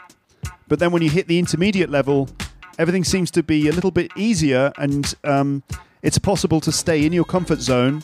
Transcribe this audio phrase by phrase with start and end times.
[0.68, 2.30] But then when you hit the intermediate level,
[2.78, 5.64] everything seems to be a little bit easier, and um,
[6.02, 8.04] it's possible to stay in your comfort zone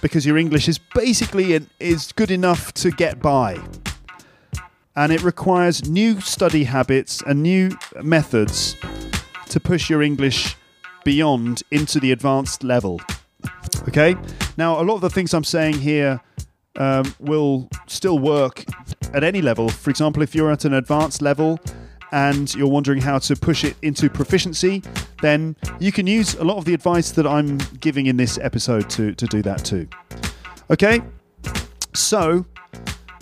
[0.00, 3.58] because your English is basically is good enough to get by.
[4.96, 8.76] And it requires new study habits and new methods
[9.48, 10.56] to push your English
[11.04, 13.00] beyond into the advanced level.
[13.88, 14.16] Okay?
[14.56, 16.20] Now, a lot of the things I'm saying here
[16.76, 18.64] um, will still work
[19.12, 19.68] at any level.
[19.68, 21.58] For example, if you're at an advanced level
[22.12, 24.82] and you're wondering how to push it into proficiency,
[25.20, 28.88] then you can use a lot of the advice that I'm giving in this episode
[28.90, 29.88] to, to do that too.
[30.70, 31.00] Okay?
[31.94, 32.44] So,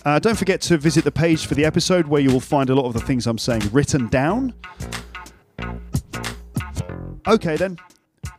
[0.05, 2.74] uh, don't forget to visit the page for the episode where you will find a
[2.74, 4.55] lot of the things I'm saying written down.
[7.27, 7.78] Okay, then.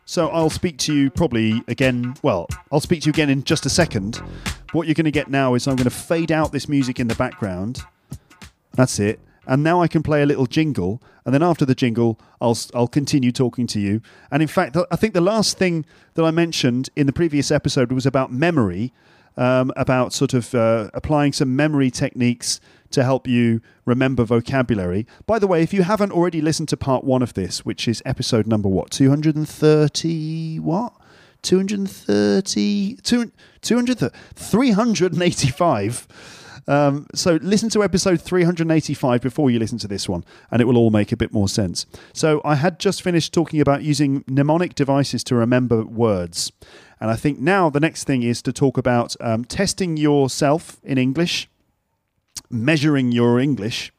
[0.04, 2.14] So I'll speak to you probably again.
[2.22, 4.16] Well, I'll speak to you again in just a second.
[4.72, 7.08] What you're going to get now is I'm going to fade out this music in
[7.08, 7.82] the background.
[8.74, 9.18] That's it.
[9.46, 12.88] And now I can play a little jingle, and then after the jingle, I'll I'll
[12.88, 14.00] continue talking to you.
[14.30, 17.92] And in fact, I think the last thing that I mentioned in the previous episode
[17.92, 18.92] was about memory,
[19.36, 25.06] um, about sort of uh, applying some memory techniques to help you remember vocabulary.
[25.26, 28.02] By the way, if you haven't already listened to part one of this, which is
[28.06, 30.92] episode number what, 230, what?
[31.42, 36.08] 230, 200, 385.
[36.66, 40.76] Um, so listen to episode 385 before you listen to this one, and it will
[40.76, 41.86] all make a bit more sense.
[42.12, 46.52] So I had just finished talking about using mnemonic devices to remember words.
[47.00, 50.96] And I think now the next thing is to talk about um, testing yourself in
[50.96, 51.48] English
[52.50, 53.92] measuring your English,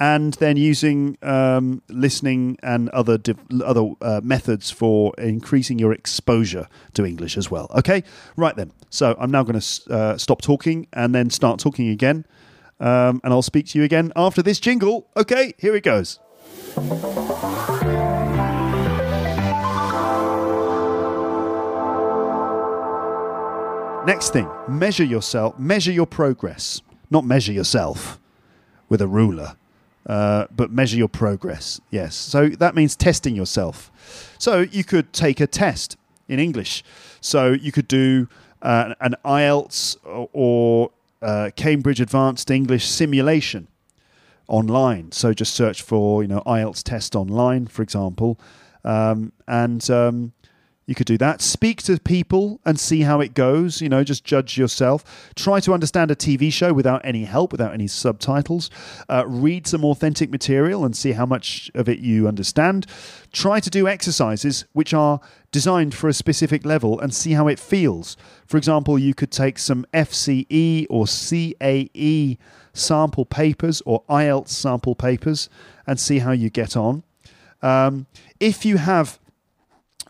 [0.00, 3.18] and then using um, listening and other
[3.64, 7.70] other uh, methods for increasing your exposure to English as well.
[7.76, 8.02] Okay,
[8.36, 8.72] right then.
[8.88, 12.26] So I'm now going to uh, stop talking and then start talking again,
[12.80, 15.06] um, and I'll speak to you again after this jingle.
[15.16, 16.18] Okay, here it goes.
[24.06, 26.80] Next thing, measure yourself, measure your progress
[27.10, 28.20] not measure yourself
[28.88, 29.56] with a ruler,
[30.06, 31.80] uh, but measure your progress.
[31.90, 32.16] Yes.
[32.16, 33.90] So that means testing yourself.
[34.38, 35.96] So you could take a test
[36.28, 36.82] in English.
[37.20, 38.28] So you could do
[38.62, 39.96] uh, an IELTS
[40.32, 40.90] or,
[41.22, 43.68] uh, Cambridge Advanced English simulation
[44.48, 45.12] online.
[45.12, 48.38] So just search for you know IELTS test online, for example,
[48.84, 50.32] um, and um,
[50.90, 51.40] you could do that.
[51.40, 53.80] Speak to people and see how it goes.
[53.80, 55.30] You know, just judge yourself.
[55.36, 58.70] Try to understand a TV show without any help, without any subtitles.
[59.08, 62.86] Uh, read some authentic material and see how much of it you understand.
[63.32, 65.20] Try to do exercises which are
[65.52, 68.16] designed for a specific level and see how it feels.
[68.44, 72.36] For example, you could take some FCE or CAE
[72.72, 75.48] sample papers or IELTS sample papers
[75.86, 77.04] and see how you get on.
[77.62, 78.06] Um,
[78.40, 79.20] if you have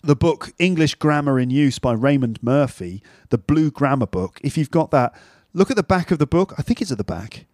[0.03, 4.71] the book English Grammar in Use by Raymond Murphy, the blue grammar book, if you've
[4.71, 5.15] got that,
[5.53, 6.55] look at the back of the book.
[6.59, 7.47] I think it's at the back.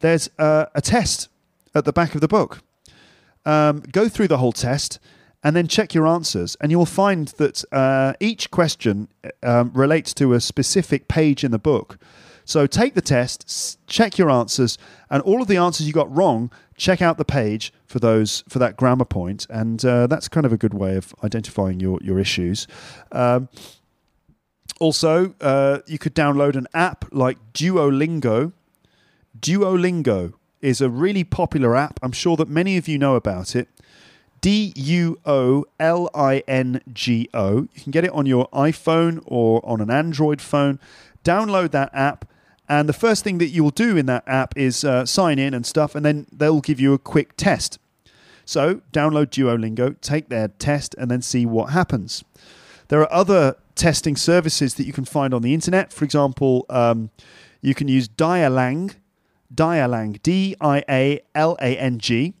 [0.00, 1.28] There's uh, a test
[1.74, 2.62] at the back of the book.
[3.44, 4.98] Um, go through the whole test
[5.42, 9.08] and then check your answers, and you'll find that uh, each question
[9.42, 11.98] um, relates to a specific page in the book.
[12.50, 14.76] So take the test, check your answers,
[15.08, 18.58] and all of the answers you got wrong, check out the page for those for
[18.58, 22.18] that grammar point, and uh, that's kind of a good way of identifying your your
[22.18, 22.66] issues.
[23.12, 23.48] Um,
[24.80, 28.52] also, uh, you could download an app like Duolingo.
[29.38, 32.00] Duolingo is a really popular app.
[32.02, 33.68] I'm sure that many of you know about it.
[34.40, 37.68] D U O L I N G O.
[37.72, 40.80] You can get it on your iPhone or on an Android phone.
[41.22, 42.24] Download that app
[42.70, 45.66] and the first thing that you'll do in that app is uh, sign in and
[45.66, 47.80] stuff, and then they'll give you a quick test.
[48.44, 52.22] So download Duolingo, take their test, and then see what happens.
[52.86, 55.92] There are other testing services that you can find on the internet.
[55.92, 57.10] For example, um,
[57.60, 58.94] you can use Dialang,
[59.52, 62.34] Dialang, D I A L A N G,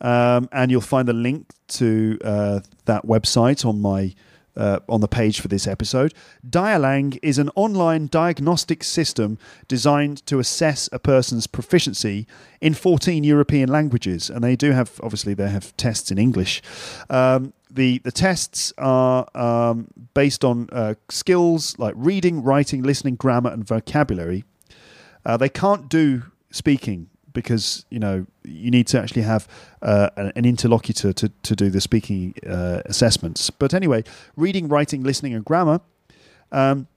[0.00, 4.14] um, and you'll find the link to uh, that website on my
[4.56, 6.14] uh, on the page for this episode.
[6.48, 9.38] Dialang is an online diagnostic system
[9.68, 12.26] designed to assess a person's proficiency
[12.60, 16.62] in 14 European languages, and they do have obviously they have tests in English.
[17.08, 23.50] Um, the the tests are um, based on uh, skills like reading, writing, listening, grammar,
[23.50, 24.44] and vocabulary.
[25.24, 29.48] Uh, they can't do speaking because you know you need to actually have
[29.82, 33.50] uh, an interlocutor to, to do the speaking uh, assessments.
[33.50, 34.04] But anyway,
[34.36, 35.80] reading, writing, listening, and grammar.
[36.52, 36.88] Um,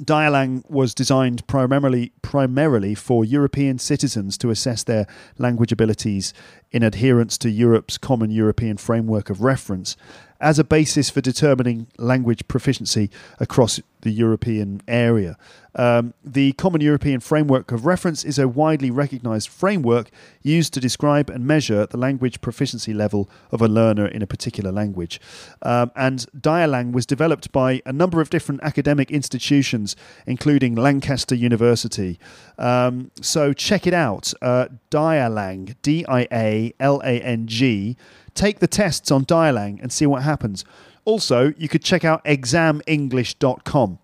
[0.00, 5.06] Dialang was designed primarily primarily for European citizens to assess their
[5.36, 6.32] language abilities
[6.70, 9.96] in adherence to Europe's common European framework of reference
[10.40, 15.36] as a basis for determining language proficiency across the European area.
[15.74, 20.10] Um, the Common European Framework of Reference is a widely recognized framework
[20.42, 24.70] used to describe and measure the language proficiency level of a learner in a particular
[24.70, 25.20] language.
[25.62, 29.96] Um, and Dialang was developed by a number of different academic institutions,
[30.26, 32.18] including Lancaster University.
[32.58, 37.96] Um, so check it out uh, Dialang, D I A L A N G.
[38.34, 40.64] Take the tests on Dialang and see what happens.
[41.04, 43.98] Also, you could check out examenglish.com.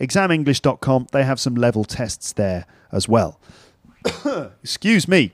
[0.00, 3.38] Examenglish.com, they have some level tests there as well.
[4.62, 5.32] Excuse me.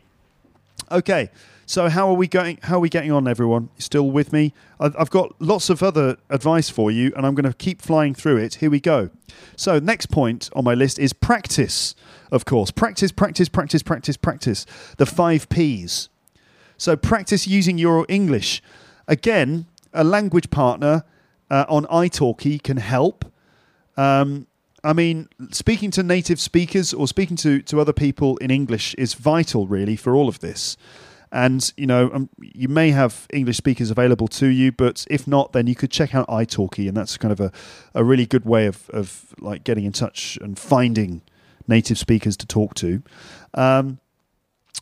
[0.90, 1.30] Okay,
[1.66, 2.58] so how are we going?
[2.62, 3.70] How are we getting on, everyone?
[3.76, 4.52] You still with me?
[4.78, 8.14] I've, I've got lots of other advice for you, and I'm going to keep flying
[8.14, 8.56] through it.
[8.56, 9.10] Here we go.
[9.56, 11.96] So, next point on my list is practice.
[12.30, 14.64] Of course, practice, practice, practice, practice, practice.
[14.96, 16.08] The five P's.
[16.78, 18.62] So, practice using your English.
[19.08, 19.66] Again,
[19.96, 21.04] a language partner
[21.50, 23.24] uh, on italki can help.
[23.96, 24.46] Um,
[24.84, 29.14] I mean, speaking to native speakers or speaking to, to other people in English is
[29.14, 30.76] vital, really, for all of this.
[31.32, 35.52] And you know, um, you may have English speakers available to you, but if not,
[35.52, 37.50] then you could check out italki, and that's kind of a,
[37.94, 41.22] a really good way of, of like getting in touch and finding
[41.66, 43.02] native speakers to talk to.
[43.54, 43.98] Um,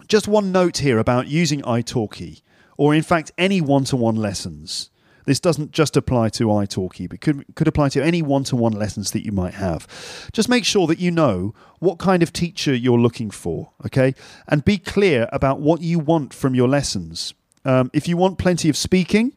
[0.06, 2.42] just one note here about using italki,
[2.76, 4.90] or in fact any one-to-one lessons.
[5.24, 8.72] This doesn't just apply to italki, but could, could apply to any one to one
[8.72, 10.28] lessons that you might have.
[10.32, 14.14] Just make sure that you know what kind of teacher you're looking for, okay?
[14.48, 17.34] And be clear about what you want from your lessons.
[17.64, 19.32] Um, if you want plenty of speaking,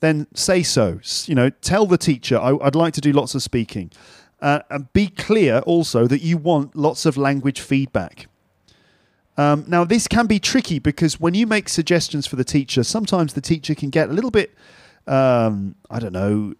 [0.00, 1.00] then say so.
[1.26, 3.90] You know, tell the teacher, I, would like to do lots of speaking.
[4.40, 8.26] Uh, and be clear also that you want lots of language feedback.
[9.36, 13.32] Um, now, this can be tricky because when you make suggestions for the teacher, sometimes
[13.32, 14.52] the teacher can get a little bit
[15.06, 16.54] um, I don't know,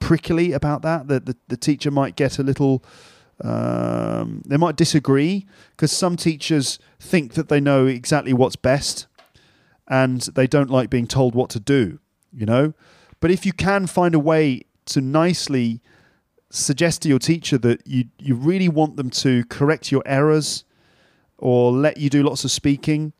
[0.00, 1.08] prickly about that.
[1.08, 2.84] That the, the teacher might get a little,
[3.42, 9.06] um, they might disagree because some teachers think that they know exactly what's best
[9.88, 11.98] and they don't like being told what to do,
[12.32, 12.74] you know?
[13.20, 15.80] But if you can find a way to nicely
[16.50, 20.64] suggest to your teacher that you, you really want them to correct your errors
[21.38, 23.12] or let you do lots of speaking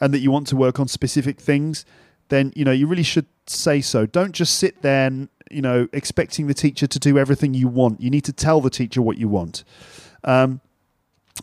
[0.00, 1.84] and that you want to work on specific things,
[2.28, 4.06] then you know you really should say so.
[4.06, 8.00] Don't just sit there and, you know, expecting the teacher to do everything you want.
[8.00, 9.64] You need to tell the teacher what you want.
[10.24, 10.60] Um,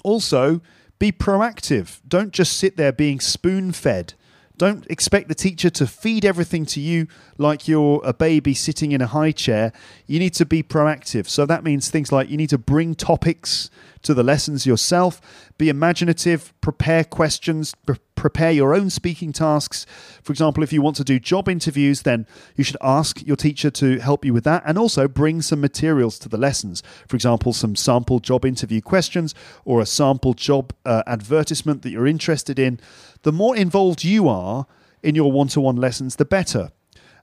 [0.03, 0.61] also,
[0.99, 1.99] be proactive.
[2.07, 4.13] Don't just sit there being spoon fed.
[4.57, 7.07] Don't expect the teacher to feed everything to you
[7.37, 9.73] like you're a baby sitting in a high chair.
[10.07, 11.27] You need to be proactive.
[11.27, 13.69] So that means things like you need to bring topics
[14.03, 15.19] to the lessons yourself,
[15.57, 19.85] be imaginative, prepare questions, pre- prepare your own speaking tasks.
[20.23, 23.69] For example, if you want to do job interviews, then you should ask your teacher
[23.71, 26.81] to help you with that and also bring some materials to the lessons.
[27.07, 32.07] For example, some sample job interview questions or a sample job uh, advertisement that you're
[32.07, 32.79] interested in.
[33.23, 34.65] The more involved you are
[35.03, 36.71] in your one to one lessons, the better.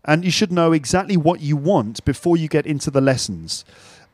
[0.04, 3.64] And you should know exactly what you want before you get into the lessons.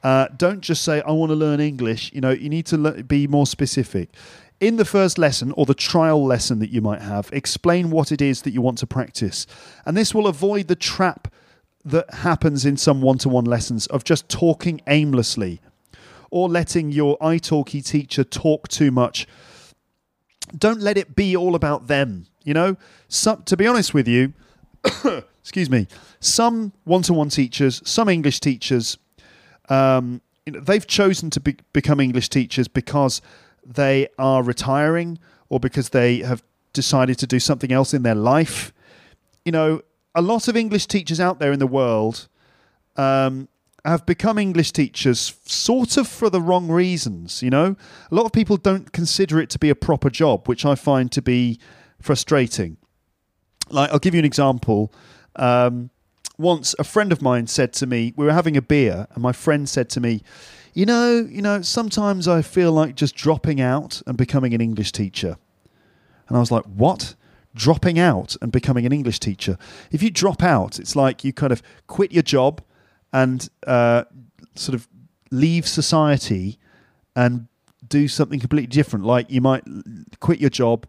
[0.03, 2.13] Uh, don't just say, I want to learn English.
[2.13, 4.11] You know, you need to le- be more specific.
[4.61, 8.21] In the first lesson or the trial lesson that you might have, explain what it
[8.21, 9.47] is that you want to practice.
[9.87, 11.33] And this will avoid the trap
[11.85, 15.61] that happens in some one to one lessons of just talking aimlessly
[16.31, 19.29] or letting your italki teacher talk too much.
[20.57, 22.27] Don't let it be all about them.
[22.43, 22.77] You know,
[23.09, 24.33] some, to be honest with you,
[25.41, 25.87] excuse me,
[26.19, 28.99] some one to one teachers, some English teachers,
[29.69, 33.21] um, you know, they've chosen to be, become English teachers because
[33.69, 38.73] they are retiring or because they have decided to do something else in their life.
[39.45, 39.83] You know,
[40.15, 42.29] a lot of English teachers out there in the world,
[42.97, 43.49] um,
[43.85, 47.43] have become English teachers sort of for the wrong reasons.
[47.43, 47.77] You know,
[48.11, 51.11] a lot of people don't consider it to be a proper job, which I find
[51.13, 51.59] to be
[52.01, 52.77] frustrating.
[53.71, 54.93] Like, I'll give you an example.
[55.37, 55.91] Um,
[56.37, 59.33] once a friend of mine said to me, we were having a beer, and my
[59.33, 60.23] friend said to me,
[60.79, 64.93] you know, you know, sometimes I feel like just dropping out and becoming an English
[64.93, 65.37] teacher.
[66.29, 67.17] And I was like, what?
[67.53, 69.59] Dropping out and becoming an English teacher.
[69.91, 72.63] If you drop out, it's like you kind of quit your job
[73.13, 74.05] and uh,
[74.55, 74.87] sort of
[75.33, 76.61] leave society
[77.17, 77.49] and
[77.89, 79.05] do something completely different.
[79.05, 79.65] Like you might
[80.21, 80.87] quit your job,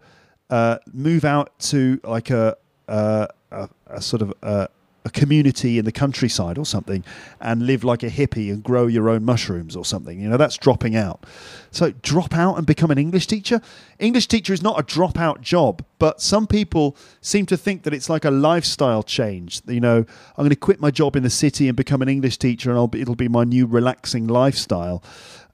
[0.52, 2.56] uh, move out to like a,
[2.88, 4.68] a, a, a sort of a,
[5.10, 7.04] a community in the countryside or something
[7.42, 10.20] and live like a hippie and grow your own mushrooms or something.
[10.20, 11.26] You know, that's dropping out.
[11.72, 13.62] So drop out and become an English teacher.
[14.00, 18.10] English teacher is not a dropout job, but some people seem to think that it's
[18.10, 19.62] like a lifestyle change.
[19.68, 22.38] You know, I'm going to quit my job in the city and become an English
[22.38, 25.04] teacher, and be, it'll be my new relaxing lifestyle.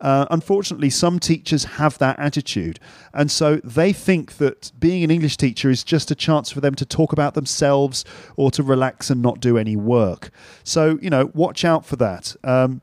[0.02, 2.80] Uh, unfortunately, some teachers have that attitude.
[3.14, 6.75] And so they think that being an English teacher is just a chance for them
[6.75, 8.04] to talk about themselves
[8.36, 10.32] or to relax and not do any work.
[10.64, 12.36] So, you know, watch out for that.
[12.44, 12.82] Um,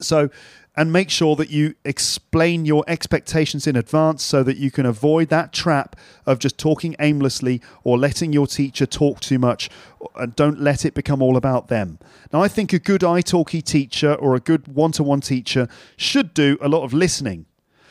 [0.00, 0.30] so,
[0.76, 5.28] and make sure that you explain your expectations in advance so that you can avoid
[5.30, 9.70] that trap of just talking aimlessly or letting your teacher talk too much
[10.16, 11.98] and don't let it become all about them.
[12.32, 15.66] Now, I think a good italki teacher or a good one to one teacher
[15.96, 17.46] should do a lot of listening.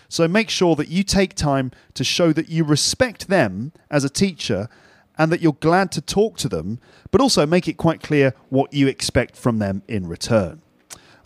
[0.07, 4.09] So make sure that you take time to show that you respect them as a
[4.09, 4.69] teacher
[5.17, 8.73] and that you're glad to talk to them, but also make it quite clear what
[8.73, 10.61] you expect from them in return.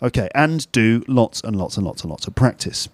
[0.02, 2.88] Okay, and do lots and lots and lots and lots of practice.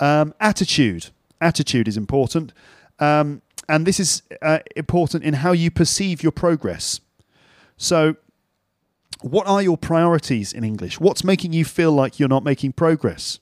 [0.00, 1.10] Um, attitude.
[1.40, 2.52] Attitude is important.
[2.98, 7.00] Um, and this is uh, important in how you perceive your progress.
[7.76, 8.16] So,
[9.20, 10.98] what are your priorities in English?
[10.98, 13.38] What's making you feel like you're not making progress?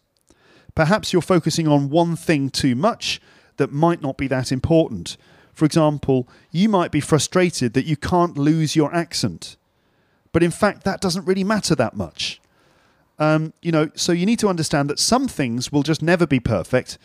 [0.74, 3.20] Perhaps you're focusing on one thing too much
[3.56, 5.16] that might not be that important.
[5.54, 9.56] For example, you might be frustrated that you can't lose your accent.
[10.30, 12.37] But in fact, that doesn't really matter that much.
[13.18, 16.40] Um, you know, so you need to understand that some things will just never be
[16.40, 16.98] perfect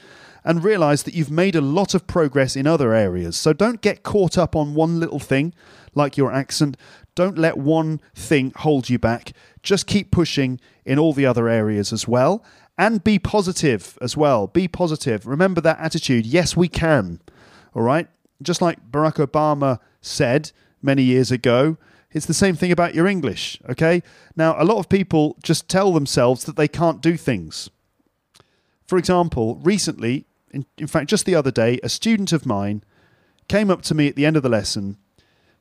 [0.45, 3.35] and realize that you've made a lot of progress in other areas.
[3.35, 5.53] So don't get caught up on one little thing
[5.95, 6.77] like your accent.
[7.15, 9.33] Don't let one thing hold you back.
[9.61, 12.43] Just keep pushing in all the other areas as well.
[12.77, 14.47] And be positive as well.
[14.47, 15.25] Be positive.
[15.27, 16.25] Remember that attitude.
[16.25, 17.21] Yes, we can.
[17.73, 18.07] All right?
[18.41, 20.51] Just like Barack Obama said
[20.81, 21.77] many years ago,
[22.13, 24.03] it's the same thing about your English, okay?
[24.35, 27.69] Now, a lot of people just tell themselves that they can't do things.
[28.85, 32.83] For example, recently, in, in fact, just the other day, a student of mine
[33.47, 34.97] came up to me at the end of the lesson.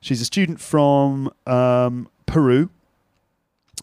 [0.00, 2.70] She's a student from um, Peru.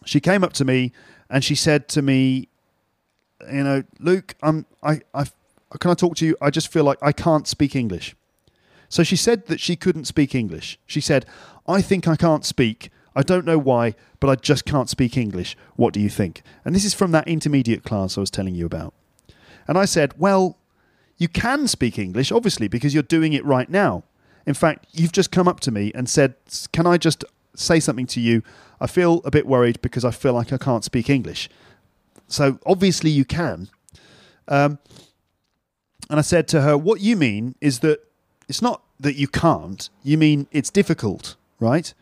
[0.04, 0.92] She came up to me
[1.28, 2.48] and she said to me,
[3.52, 5.24] "You know, Luke, I'm I I
[5.78, 6.36] can I talk to you?
[6.40, 8.14] I just feel like I can't speak English."
[8.90, 10.78] So she said that she couldn't speak English.
[10.84, 11.24] She said,
[11.66, 12.90] I think I can't speak.
[13.14, 15.56] I don't know why, but I just can't speak English.
[15.76, 16.42] What do you think?
[16.64, 18.92] And this is from that intermediate class I was telling you about.
[19.68, 20.58] And I said, Well,
[21.16, 24.02] you can speak English, obviously, because you're doing it right now.
[24.44, 26.34] In fact, you've just come up to me and said,
[26.72, 28.42] Can I just say something to you?
[28.80, 31.48] I feel a bit worried because I feel like I can't speak English.
[32.26, 33.68] So obviously, you can.
[34.48, 34.80] Um,
[36.08, 38.00] and I said to her, What you mean is that
[38.50, 41.94] it's not that you can't, you mean it's difficult, right?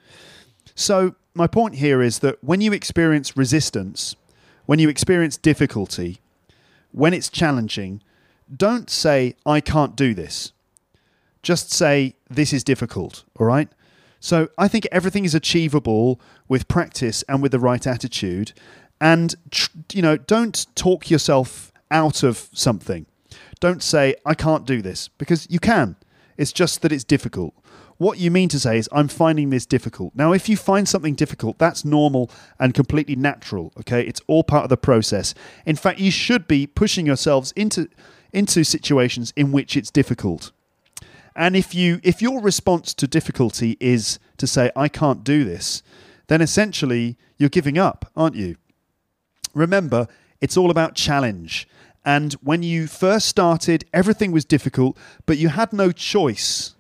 [0.75, 4.17] So, my point here is that when you experience resistance,
[4.65, 6.21] when you experience difficulty,
[6.91, 8.03] when it's challenging,
[8.57, 10.53] don't say, I can't do this.
[11.43, 13.69] Just say, this is difficult, all right?
[14.19, 18.53] So, I think everything is achievable with practice and with the right attitude.
[19.03, 19.35] And,
[19.93, 23.05] you know, don't talk yourself out of something.
[23.61, 25.97] Don't say, I can't do this, because you can.
[26.39, 27.53] It's just that it's difficult.
[27.99, 30.15] What you mean to say is, I'm finding this difficult.
[30.15, 32.31] Now, if you find something difficult, that's normal
[32.61, 33.73] and completely natural.
[33.81, 35.35] Okay, it's all part of the process.
[35.67, 37.89] In fact, you should be pushing yourselves into
[38.33, 40.53] into situations in which it's difficult.
[41.35, 45.83] And if you if your response to difficulty is to say, I can't do this,
[46.29, 48.57] then essentially you're giving up, aren't you?
[49.55, 50.07] Remember,
[50.41, 51.67] it's all about challenge.
[52.09, 54.97] And when you first started, everything was difficult,
[55.27, 56.75] but you had no choice.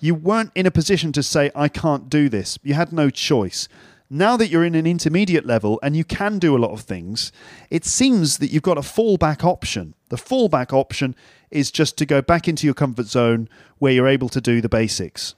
[0.00, 2.58] You weren't in a position to say, I can't do this.
[2.64, 3.68] You had no choice.
[4.10, 7.30] Now that you're in an intermediate level and you can do a lot of things,
[7.70, 9.94] it seems that you've got a fallback option.
[10.08, 11.14] The fallback option
[11.52, 14.68] is just to go back into your comfort zone where you're able to do the
[14.68, 15.36] basics.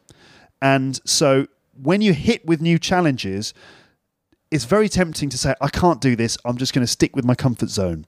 [0.62, 3.52] And so when you hit with new challenges,
[4.50, 6.38] it's very tempting to say, I can't do this.
[6.46, 8.06] I'm just going to stick with my comfort zone.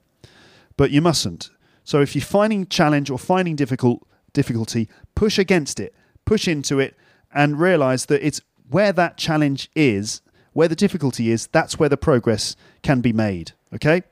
[0.77, 1.49] But you mustn't.
[1.83, 5.93] So if you're finding challenge or finding difficult difficulty, push against it,
[6.25, 6.95] push into it,
[7.33, 10.21] and realize that it's where that challenge is,
[10.53, 13.53] where the difficulty is, that's where the progress can be made.
[13.73, 14.03] Okay.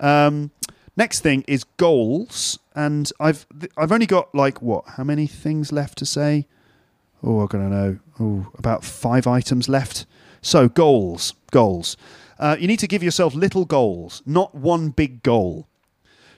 [0.00, 0.50] Um,
[0.96, 4.84] next thing is goals, and I've I've only got like what?
[4.96, 6.46] How many things left to say?
[7.22, 7.98] Oh, I'm gonna know.
[8.18, 10.06] Oh, about five items left.
[10.40, 11.96] So goals, goals.
[12.38, 15.68] Uh, you need to give yourself little goals, not one big goal.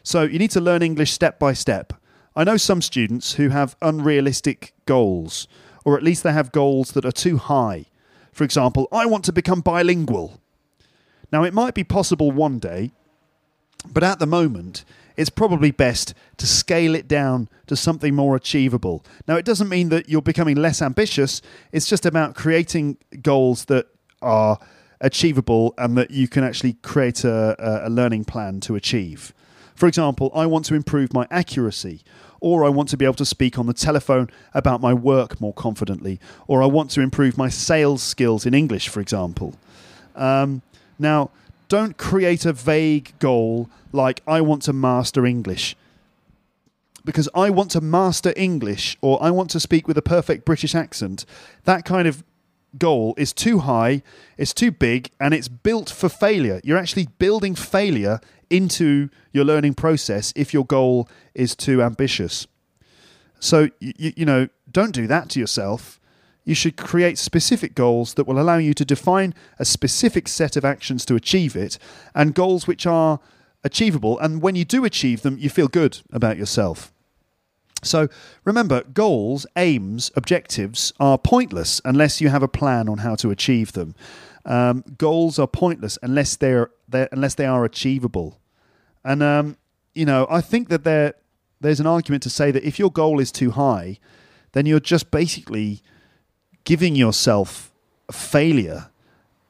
[0.05, 1.95] So you need to learn English step by step.
[2.37, 5.49] I know some students who have unrealistic goals,
[5.85, 7.87] or at least they have goals that are too high.
[8.31, 10.41] For example, I want to become bilingual.
[11.33, 12.93] Now, it might be possible one day,
[13.87, 14.85] but at the moment,
[15.17, 19.05] it's probably best to scale it down to something more achievable.
[19.27, 21.41] Now, it doesn't mean that you're becoming less ambitious,
[21.73, 23.87] it's just about creating goals that
[24.21, 24.59] are
[25.01, 29.33] achievable and that you can actually create a, a learning plan to achieve.
[29.75, 32.03] For example, I want to improve my accuracy,
[32.41, 35.53] or I want to be able to speak on the telephone about my work more
[35.53, 39.55] confidently, or I want to improve my sales skills in English, for example.
[40.15, 40.63] Um,
[40.99, 41.31] now,
[41.69, 45.77] don't create a vague goal like I want to master English.
[47.05, 50.75] Because I want to master English or I want to speak with a perfect British
[50.75, 51.27] accent.
[51.65, 52.23] That kind of
[52.79, 54.03] goal is too high,
[54.37, 56.61] it's too big, and it's built for failure.
[56.65, 62.47] You're actually building failure into your learning process if your goal is too ambitious.
[63.41, 66.01] So, you, you know, don't do that to yourself.
[66.45, 70.65] You should create specific goals that will allow you to define a specific set of
[70.65, 71.79] actions to achieve it
[72.15, 73.21] and goals which are
[73.63, 74.19] achievable.
[74.19, 76.94] And when you do achieve them, you feel good about yourself.
[77.85, 78.09] So
[78.45, 83.73] remember, goals, aims, objectives are pointless unless you have a plan on how to achieve
[83.73, 83.95] them.
[84.45, 88.39] Um, goals are pointless unless they're, they're, unless they are achievable.
[89.05, 89.57] And um,
[89.95, 91.15] you know, I think that there
[91.61, 93.99] there's an argument to say that if your goal is too high,
[94.53, 95.81] then you're just basically
[96.65, 97.73] giving yourself
[98.13, 98.91] failure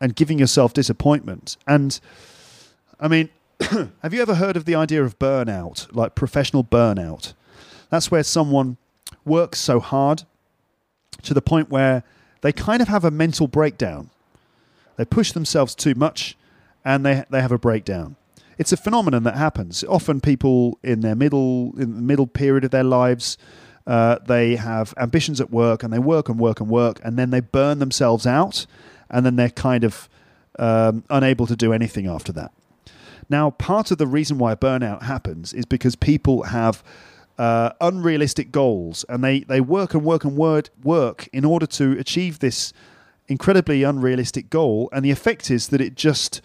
[0.01, 1.57] and giving yourself disappointment.
[1.67, 1.99] And
[3.01, 7.35] I mean, have you ever heard of the idea of burnout, like professional burnout?
[7.95, 8.77] That's where someone
[9.25, 10.25] works so hard
[11.23, 12.03] to the point where
[12.41, 14.11] they kind of have a mental breakdown.
[14.97, 16.37] They push themselves too much
[16.85, 18.17] and they, they have a breakdown.
[18.59, 19.85] It's a phenomenon that happens.
[19.85, 23.39] Often people in their middle in the middle period of their lives,
[23.87, 27.31] uh, they have ambitions at work and they work and work and work and then
[27.31, 28.67] they burn themselves out
[29.09, 30.09] and then they're kind of
[30.59, 32.51] um, unable to do anything after that.
[33.31, 36.83] Now, part of the reason why burnout happens is because people have
[37.39, 41.99] uh, unrealistic goals and they, they work and work and word, work in order to
[41.99, 42.73] achieve this
[43.27, 44.89] incredibly unrealistic goal.
[44.93, 46.41] And the effect is that it just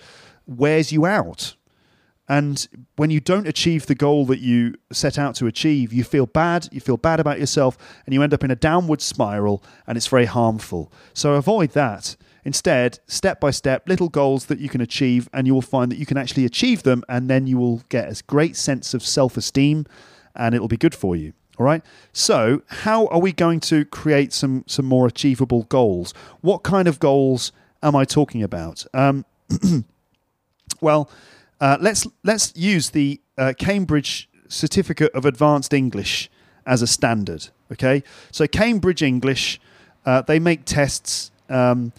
[0.48, 1.56] wears you out.
[2.28, 6.28] And when you don't achieve the goal that you set out to achieve, you feel
[6.28, 7.76] bad, you feel bad about yourself,
[8.06, 10.94] and you end up in a downward spiral, and it's very harmful.
[11.16, 12.16] So avoid that.
[12.46, 15.98] Instead, step by step, little goals that you can achieve, and you will find that
[15.98, 19.36] you can actually achieve them, and then you will get a great sense of self
[19.36, 19.88] esteem,
[20.36, 21.34] and it will be good for you.
[21.60, 21.84] All right.
[22.14, 26.14] So, how are we going to create some some more achievable goals?
[26.40, 27.52] What kind of goals
[27.84, 28.86] am I talking about?
[28.94, 29.26] Um,
[30.82, 31.10] well,
[31.60, 36.30] uh, let's let's use the uh, Cambridge Certificate of Advanced English
[36.66, 37.50] as a standard.
[37.72, 39.60] Okay, so Cambridge English,
[40.06, 41.32] uh, they make tests.
[41.50, 41.92] Um,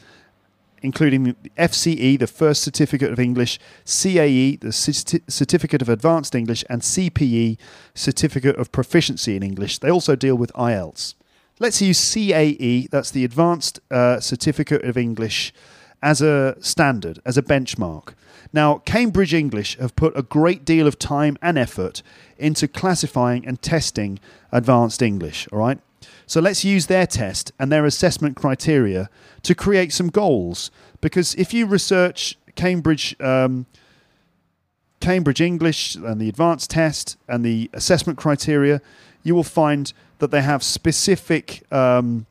[0.83, 7.59] including FCE, the First Certificate of English, CAE, the Certificate of Advanced English, and CPE,
[7.95, 9.79] Certificate of Proficiency in English.
[9.79, 11.15] They also deal with IELTS.
[11.59, 15.53] Let's use CAE, that's the Advanced uh, Certificate of English,
[16.03, 18.15] as a standard, as a benchmark.
[18.53, 22.03] Now, Cambridge English have put a great deal of time and effort
[22.39, 24.19] into classifying and testing
[24.51, 25.79] advanced English, all right?
[26.27, 29.11] So let's use their test and their assessment criteria
[29.43, 30.71] to create some goals.
[31.01, 33.67] Because if you research Cambridge, um,
[35.01, 38.81] Cambridge English and the advanced test and the assessment criteria,
[39.23, 42.27] you will find that they have specific um,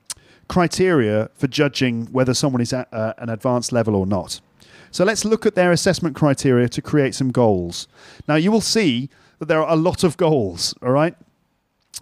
[0.48, 4.42] criteria for judging whether someone is at uh, an advanced level or not.
[4.92, 7.88] So let's look at their assessment criteria to create some goals.
[8.28, 11.16] Now, you will see that there are a lot of goals, all right?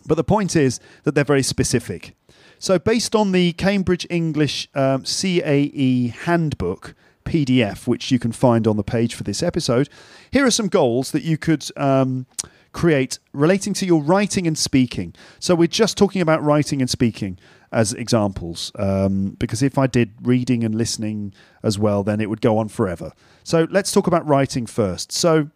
[0.06, 2.16] But the point is that they're very specific.
[2.60, 8.78] So, based on the Cambridge English um, CAE Handbook PDF, which you can find on
[8.78, 9.90] the page for this episode,
[10.32, 12.26] here are some goals that you could um,
[12.72, 15.14] create relating to your writing and speaking.
[15.40, 17.38] So, we're just talking about writing and speaking.
[17.72, 21.34] as examples um, because if I did reading and listening
[21.64, 23.12] as well, then it would go on forever.
[23.44, 25.12] So let's talk about writing first.
[25.12, 25.50] So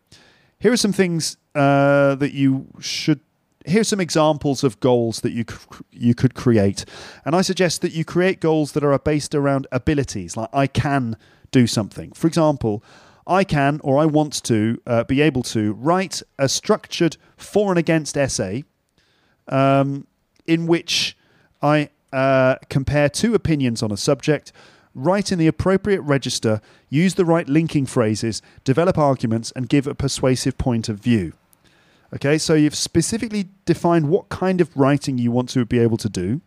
[0.59, 3.21] here are some things uh, that you should.
[3.65, 5.45] Here's some examples of goals that you
[5.91, 6.85] you could create,
[7.25, 10.35] and I suggest that you create goals that are based around abilities.
[10.35, 11.15] Like I can
[11.51, 12.11] do something.
[12.13, 12.83] For example,
[13.27, 17.77] I can or I want to uh, be able to write a structured for and
[17.77, 18.63] against essay
[19.47, 20.07] um,
[20.47, 21.17] in which
[21.61, 24.51] I uh, compare two opinions on a subject,
[24.95, 29.95] write in the appropriate register, use the right linking phrases, develop arguments, and give a
[29.95, 31.33] persuasive point of view.
[32.13, 36.09] Okay, so you've specifically defined what kind of writing you want to be able to
[36.09, 36.41] do,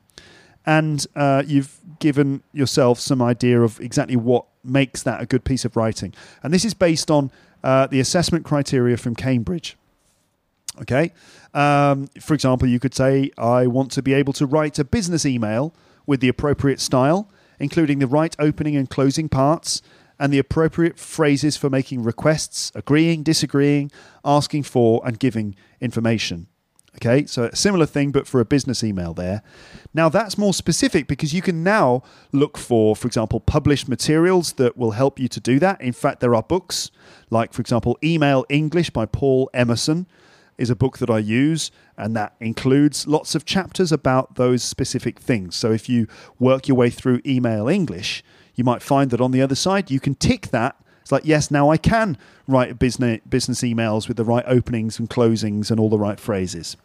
[0.66, 5.64] and uh, you've given yourself some idea of exactly what makes that a good piece
[5.64, 6.12] of writing.
[6.42, 7.30] And this is based on
[7.62, 9.76] uh, the assessment criteria from Cambridge.
[10.80, 11.12] Okay.
[11.54, 15.24] Um, for example, you could say, I want to be able to write a business
[15.24, 15.72] email
[16.04, 19.80] with the appropriate style, including the right opening and closing parts,
[20.24, 23.90] and the appropriate phrases for making requests, agreeing, disagreeing,
[24.24, 26.46] asking for, and giving information.
[26.96, 29.42] Okay, so a similar thing, but for a business email there.
[29.92, 34.78] Now, that's more specific because you can now look for, for example, published materials that
[34.78, 35.78] will help you to do that.
[35.82, 36.90] In fact, there are books
[37.28, 40.06] like, for example, Email English by Paul Emerson
[40.56, 45.18] is a book that I use, and that includes lots of chapters about those specific
[45.18, 45.54] things.
[45.54, 46.06] So if you
[46.38, 50.00] work your way through Email English, you might find that on the other side, you
[50.00, 50.76] can tick that.
[51.02, 55.10] It's like, yes, now I can write business, business emails with the right openings and
[55.10, 56.76] closings and all the right phrases.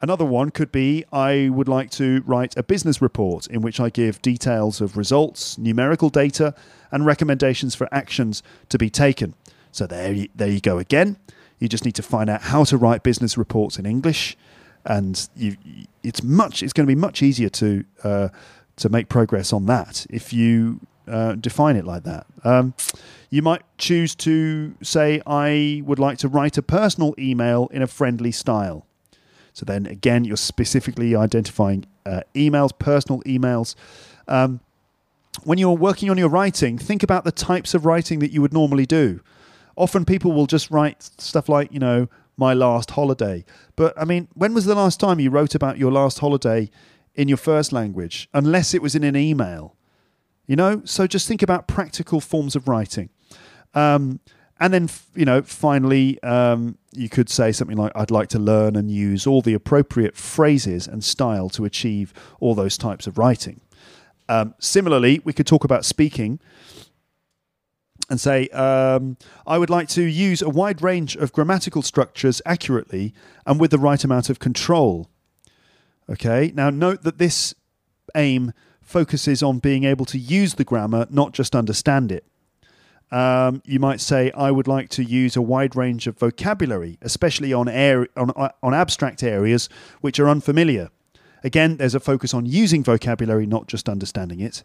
[0.00, 3.90] Another one could be I would like to write a business report in which I
[3.90, 6.54] give details of results, numerical data,
[6.92, 9.34] and recommendations for actions to be taken.
[9.72, 11.16] So there you, there you go again.
[11.58, 14.36] You just need to find out how to write business reports in English,
[14.84, 15.56] and you,
[16.04, 16.62] it's much.
[16.62, 18.28] It's going to be much easier to uh,
[18.76, 22.26] to make progress on that if you uh, define it like that.
[22.44, 22.74] Um,
[23.30, 27.86] you might choose to say, "I would like to write a personal email in a
[27.86, 28.86] friendly style."
[29.52, 33.74] So then again, you're specifically identifying uh, emails, personal emails.
[34.28, 34.60] Um,
[35.44, 38.52] when you're working on your writing, think about the types of writing that you would
[38.52, 39.20] normally do
[39.78, 43.44] often people will just write stuff like, you know, my last holiday.
[43.76, 46.70] But I mean, when was the last time you wrote about your last holiday
[47.14, 49.74] in your first language, unless it was in an email?
[50.48, 53.10] You know, so just think about practical forms of writing.
[53.74, 54.18] Um,
[54.58, 58.74] and then, you know, finally, um, you could say something like, I'd like to learn
[58.74, 63.60] and use all the appropriate phrases and style to achieve all those types of writing.
[64.28, 66.40] Um, similarly, we could talk about speaking
[68.10, 73.12] and say, um, I would like to use a wide range of grammatical structures accurately
[73.44, 75.10] and with the right amount of control.
[76.08, 77.54] Okay, now note that this
[78.14, 78.54] aim
[78.88, 82.24] focuses on being able to use the grammar, not just understand it.
[83.10, 87.52] Um, you might say, I would like to use a wide range of vocabulary, especially
[87.52, 88.30] on, air, on,
[88.62, 89.68] on abstract areas
[90.00, 90.88] which are unfamiliar.
[91.44, 94.64] Again, there's a focus on using vocabulary, not just understanding it.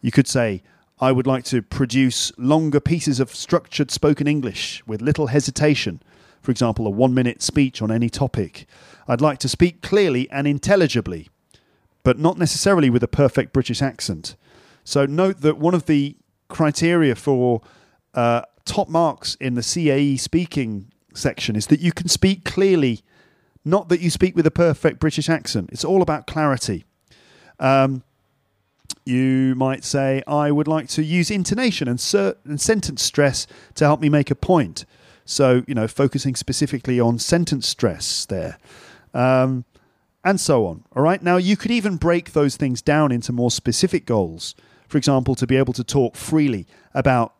[0.00, 0.62] You could say,
[1.00, 6.02] I would like to produce longer pieces of structured spoken English with little hesitation.
[6.42, 8.66] For example, a one minute speech on any topic.
[9.06, 11.28] I'd like to speak clearly and intelligibly,
[12.02, 14.36] but not necessarily with a perfect British accent.
[14.84, 16.16] So, note that one of the
[16.48, 17.62] criteria for
[18.14, 23.00] uh, top marks in the CAE speaking section is that you can speak clearly,
[23.64, 25.70] not that you speak with a perfect British accent.
[25.72, 26.84] It's all about clarity.
[27.58, 28.02] Um,
[29.04, 33.84] you might say, I would like to use intonation and, ser- and sentence stress to
[33.84, 34.84] help me make a point.
[35.24, 38.58] So, you know, focusing specifically on sentence stress there.
[39.14, 39.64] Um,
[40.24, 40.84] and so on.
[40.94, 41.22] All right.
[41.22, 44.54] Now, you could even break those things down into more specific goals.
[44.88, 47.34] For example, to be able to talk freely about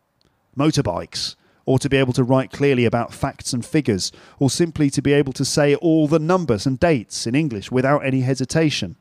[0.57, 5.01] motorbikes, or to be able to write clearly about facts and figures, or simply to
[5.01, 8.95] be able to say all the numbers and dates in English without any hesitation.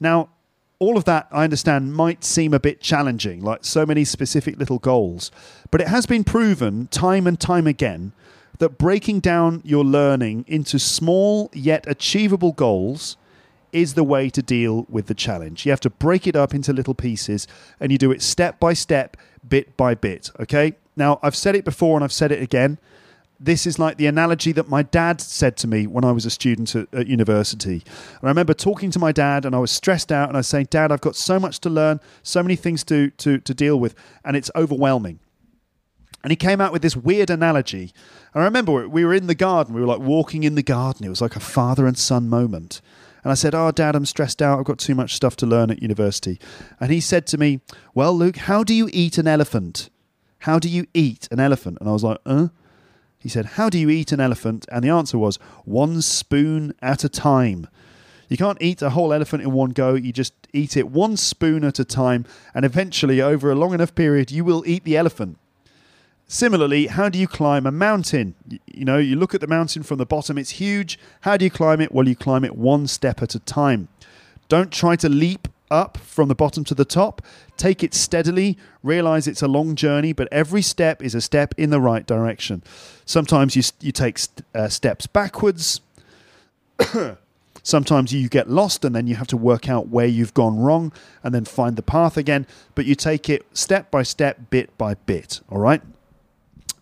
[0.00, 0.30] Now,
[0.78, 4.78] all of that, I understand, might seem a bit challenging, like so many specific little
[4.78, 5.30] goals.
[5.70, 8.12] But it has been proven time and time again
[8.58, 13.16] that breaking down your learning into small yet achievable goals
[13.72, 15.66] is the way to deal with the challenge.
[15.66, 17.48] You have to break it up into little pieces
[17.80, 20.30] and you do it step by step, bit by bit.
[20.38, 20.74] Okay?
[20.96, 22.78] Now, I've said it before and I've said it again
[23.40, 26.30] this is like the analogy that my dad said to me when I was a
[26.30, 27.82] student at, at, university.
[27.84, 30.46] And I remember talking to my dad and I was stressed out and I was
[30.46, 33.78] saying, Dad, I've got so much to learn, so many things to, to, to deal
[33.78, 35.20] with, and it's overwhelming.
[36.24, 37.92] And he came out with this weird analogy.
[38.32, 41.04] And I remember we were in the garden, we were like walking in the garden.
[41.04, 42.80] It was like a father and son moment.
[43.22, 44.58] And I said, Oh, Dad, I'm stressed out.
[44.58, 46.40] I've got too much stuff to learn at university.
[46.80, 47.60] And he said to me,
[47.94, 49.90] Well, Luke, how do you eat an elephant?
[50.40, 51.76] How do you eat an elephant?
[51.80, 52.48] And I was like, Uh?
[53.18, 54.66] He said, How do you eat an elephant?
[54.72, 57.68] And the answer was, One spoon at a time.
[58.30, 59.92] You can't eat a whole elephant in one go.
[59.94, 62.24] You just eat it one spoon at a time.
[62.54, 65.38] And eventually, over a long enough period, you will eat the elephant.
[66.34, 68.34] Similarly, how do you climb a mountain?
[68.66, 70.98] You, know, you look at the mountain from the bottom, it's huge.
[71.20, 71.92] How do you climb it?
[71.92, 73.86] Well, you climb it one step at a time.
[74.48, 77.22] Don't try to leap up from the bottom to the top.
[77.56, 78.58] Take it steadily.
[78.82, 82.64] Realize it's a long journey, but every step is a step in the right direction.
[83.04, 85.82] Sometimes you, you take st- uh, steps backwards.
[87.62, 90.92] Sometimes you get lost and then you have to work out where you've gone wrong
[91.22, 92.44] and then find the path again.
[92.74, 95.40] But you take it step by step, bit by bit.
[95.48, 95.80] All right.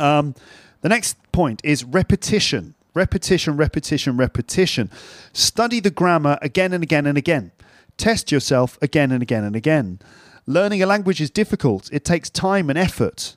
[0.02, 0.34] Um,
[0.80, 2.74] the next point is repetition.
[2.94, 4.90] Repetition, repetition, repetition.
[5.32, 7.52] Study the grammar again and again and again.
[7.96, 10.00] Test yourself again and again and again.
[10.46, 13.36] Learning a language is difficult, it takes time and effort.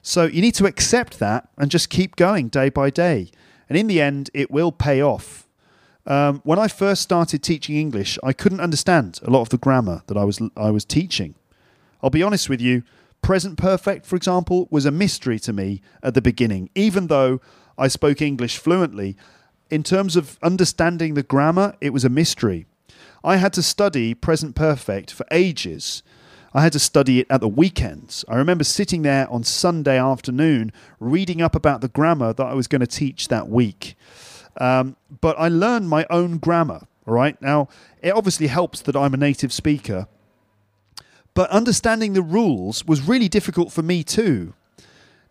[0.00, 3.30] So you need to accept that and just keep going day by day.
[3.68, 5.48] And in the end, it will pay off.
[6.06, 10.02] Um, when I first started teaching English, I couldn't understand a lot of the grammar
[10.06, 11.34] that I was I was teaching.
[12.00, 12.84] I'll be honest with you.
[13.26, 17.40] Present perfect, for example, was a mystery to me at the beginning, even though
[17.76, 19.16] I spoke English fluently.
[19.68, 22.66] In terms of understanding the grammar, it was a mystery.
[23.24, 26.04] I had to study present perfect for ages.
[26.54, 28.24] I had to study it at the weekends.
[28.28, 32.68] I remember sitting there on Sunday afternoon reading up about the grammar that I was
[32.68, 33.96] going to teach that week.
[34.60, 36.82] Um, but I learned my own grammar.
[37.04, 37.42] Right.
[37.42, 37.66] Now,
[38.02, 40.06] it obviously helps that I'm a native speaker,
[41.36, 44.54] but understanding the rules was really difficult for me too.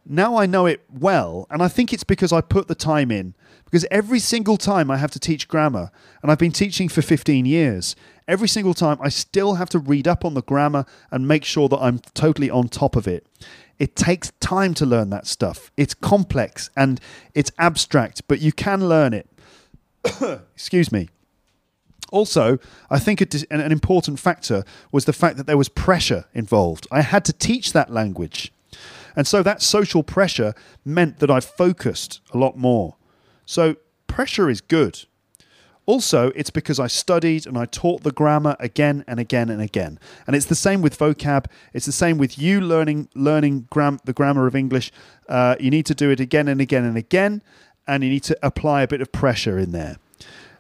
[0.06, 3.34] Now I know it well, and I think it's because I put the time in.
[3.66, 5.90] Because every single time I have to teach grammar,
[6.22, 7.96] and I've been teaching for 15 years,
[8.28, 11.68] every single time I still have to read up on the grammar and make sure
[11.70, 13.26] that I'm totally on top of it.
[13.80, 15.72] It takes time to learn that stuff.
[15.76, 17.02] It's complex and
[17.34, 19.28] it's abstract, but you can learn it.
[20.54, 21.10] Excuse me.
[22.16, 26.88] Also, I think an important factor was the fact that there was pressure involved.
[26.90, 28.54] I had to teach that language.
[29.18, 30.54] And so that social pressure
[30.86, 32.96] meant that I focused a lot more.
[33.46, 33.76] So
[34.08, 35.04] pressure is good.
[35.86, 40.00] Also, it's because I studied and I taught the grammar again and again and again.
[40.26, 41.48] And it's the same with vocab.
[41.74, 44.90] It's the same with you learning learning gram- the grammar of English.
[45.28, 47.44] Uh, you need to do it again and again and again,
[47.86, 49.98] and you need to apply a bit of pressure in there.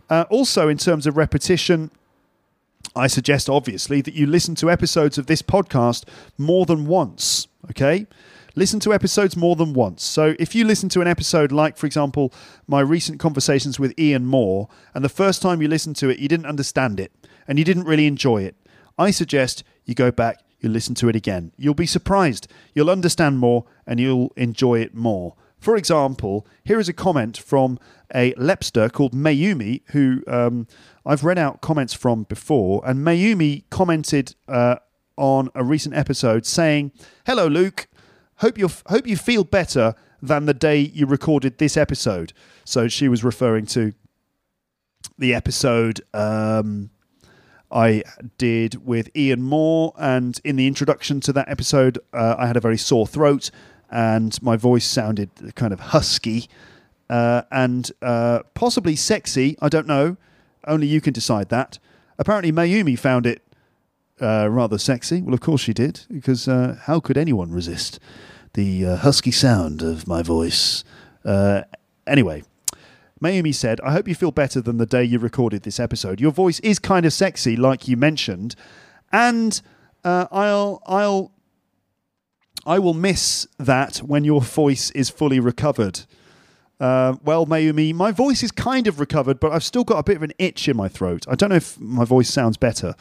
[0.09, 1.91] Uh, also, in terms of repetition,
[2.95, 6.05] I suggest obviously that you listen to episodes of this podcast
[6.37, 7.47] more than once.
[7.69, 8.05] Okay,
[8.55, 10.03] listen to episodes more than once.
[10.03, 12.31] So if you listen to an episode like, for example,
[12.67, 16.27] my recent conversations with Ian Moore, and the first time you listened to it, you
[16.27, 17.11] didn't understand it
[17.47, 18.55] and you didn't really enjoy it,
[18.97, 21.51] I suggest you go back, you listen to it again.
[21.57, 22.47] You'll be surprised.
[22.73, 25.35] You'll understand more and you'll enjoy it more.
[25.65, 27.79] For example, here is a comment from
[28.13, 30.67] a Lepster called Mayumi, who um,
[31.07, 32.83] I've read out comments from before.
[32.85, 34.75] And Mayumi commented uh,
[35.17, 36.91] on a recent episode saying,
[37.25, 37.87] Hello, Luke.
[38.35, 42.31] Hope you hope you feel better than the day you recorded this episode.
[42.63, 43.93] So she was referring to
[45.17, 46.91] the episode um,
[47.71, 48.03] I
[48.37, 52.61] did with Ian Moore, and in the introduction to that episode, uh, I had a
[52.61, 53.49] very sore throat,
[53.95, 56.49] and my voice sounded kind of husky
[57.09, 59.57] uh, and uh, possibly sexy.
[59.61, 60.17] I don't know.
[60.67, 61.79] Only you can decide that.
[62.19, 63.41] Apparently, Mayumi found it
[64.19, 65.21] uh, rather sexy.
[65.21, 67.99] Well, of course she did, because uh, how could anyone resist
[68.53, 70.83] the uh, husky sound of my voice?
[71.23, 71.61] Uh,
[72.05, 72.43] anyway,
[73.23, 76.19] Mayumi said, I hope you feel better than the day you recorded this episode.
[76.19, 78.57] Your voice is kind of sexy, like you mentioned,
[79.13, 79.61] and
[80.03, 81.31] I'll, I'll,
[82.65, 86.01] I will miss that when your voice is fully recovered.
[86.79, 90.17] Uh, well, Mayumi, my voice is kind of recovered, but I've still got a bit
[90.17, 91.25] of an itch in my throat.
[91.29, 92.95] I don't know if my voice sounds better.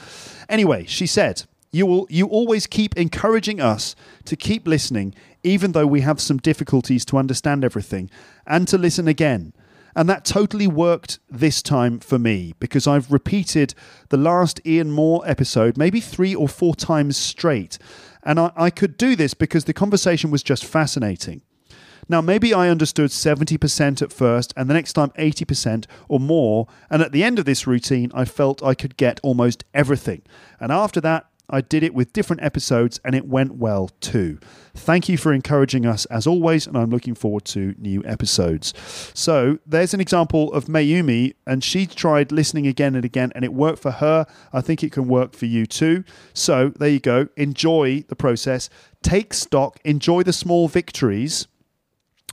[0.48, 2.06] Anyway, she said, "You will.
[2.08, 3.96] You always keep encouraging us
[4.26, 8.10] to keep listening, even though we have some difficulties to understand everything,
[8.46, 9.52] and to listen again."
[9.96, 13.74] And that totally worked this time for me because I've repeated
[14.08, 17.78] the last Ian Moore episode maybe three or four times straight.
[18.24, 21.42] And I, I could do this because the conversation was just fascinating.
[22.08, 26.66] Now, maybe I understood 70% at first, and the next time 80% or more.
[26.90, 30.22] And at the end of this routine, I felt I could get almost everything.
[30.60, 34.38] And after that, I did it with different episodes and it went well too.
[34.74, 38.74] Thank you for encouraging us as always, and I'm looking forward to new episodes.
[39.14, 43.52] So there's an example of Mayumi, and she tried listening again and again, and it
[43.52, 44.26] worked for her.
[44.52, 46.02] I think it can work for you too.
[46.32, 47.28] So there you go.
[47.36, 48.68] Enjoy the process,
[49.02, 51.46] take stock, enjoy the small victories,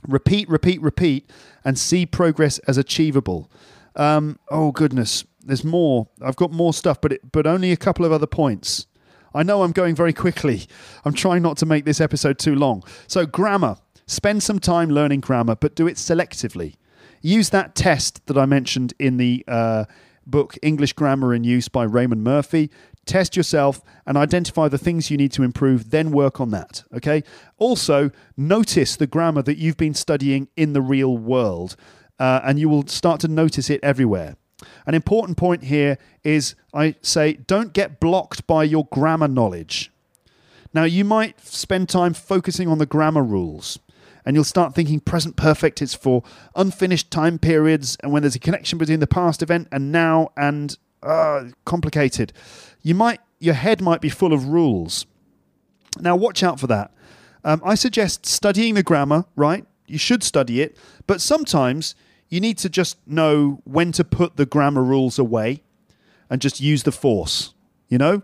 [0.08, 1.30] repeat, repeat, repeat,
[1.64, 3.50] and see progress as achievable.
[3.94, 5.24] Um, oh, goodness.
[5.44, 6.08] There's more.
[6.20, 8.86] I've got more stuff, but it, but only a couple of other points.
[9.34, 10.66] I know I'm going very quickly.
[11.04, 12.82] I'm trying not to make this episode too long.
[13.06, 13.76] So, grammar.
[14.06, 16.74] Spend some time learning grammar, but do it selectively.
[17.22, 19.84] Use that test that I mentioned in the uh,
[20.26, 22.70] book English Grammar in Use by Raymond Murphy.
[23.06, 26.84] Test yourself and identify the things you need to improve, then work on that.
[26.94, 27.22] Okay.
[27.58, 31.76] Also, notice the grammar that you've been studying in the real world,
[32.18, 34.36] uh, and you will start to notice it everywhere.
[34.86, 39.90] An important point here is I say don't get blocked by your grammar knowledge.
[40.74, 43.78] Now, you might spend time focusing on the grammar rules,
[44.24, 46.22] and you'll start thinking present perfect is for
[46.56, 50.78] unfinished time periods and when there's a connection between the past event and now and
[51.02, 52.32] uh, complicated.
[52.80, 55.04] You might your head might be full of rules.
[56.00, 56.92] Now, watch out for that.
[57.44, 59.66] Um, I suggest studying the grammar, right?
[59.86, 60.76] You should study it,
[61.08, 61.96] but sometimes
[62.32, 65.62] you need to just know when to put the grammar rules away
[66.30, 67.52] and just use the force,
[67.90, 68.22] you know?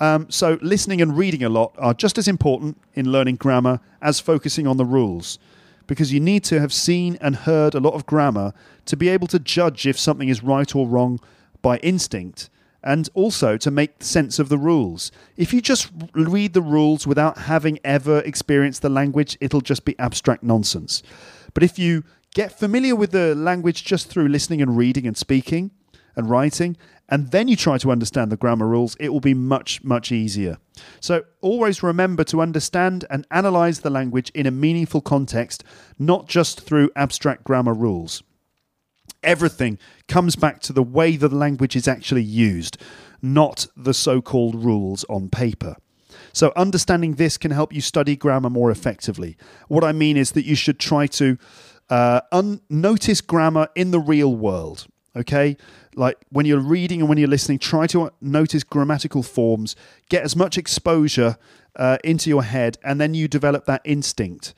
[0.00, 4.18] Um, so, listening and reading a lot are just as important in learning grammar as
[4.18, 5.38] focusing on the rules
[5.86, 8.52] because you need to have seen and heard a lot of grammar
[8.86, 11.20] to be able to judge if something is right or wrong
[11.62, 12.50] by instinct
[12.82, 15.12] and also to make sense of the rules.
[15.36, 19.96] If you just read the rules without having ever experienced the language, it'll just be
[20.00, 21.04] abstract nonsense.
[21.54, 22.02] But if you
[22.34, 25.70] Get familiar with the language just through listening and reading and speaking
[26.16, 26.76] and writing,
[27.08, 30.58] and then you try to understand the grammar rules, it will be much, much easier.
[31.00, 35.62] So always remember to understand and analyze the language in a meaningful context,
[35.98, 38.22] not just through abstract grammar rules.
[39.22, 42.76] Everything comes back to the way the language is actually used,
[43.22, 45.76] not the so called rules on paper.
[46.32, 49.36] So, understanding this can help you study grammar more effectively.
[49.68, 51.38] What I mean is that you should try to
[51.90, 54.86] uh, un- notice grammar in the real world.
[55.14, 55.56] Okay,
[55.94, 59.74] like when you're reading and when you're listening, try to notice grammatical forms,
[60.10, 61.38] get as much exposure
[61.74, 64.52] uh, into your head, and then you develop that instinct.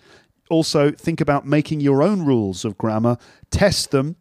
[0.50, 3.18] Also, think about making your own rules of grammar,
[3.50, 4.16] test them,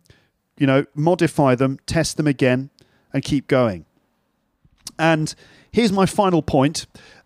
[0.58, 2.70] you know, modify them, test them again,
[3.14, 3.86] and keep going.
[5.00, 5.34] And
[5.72, 6.86] here's my final point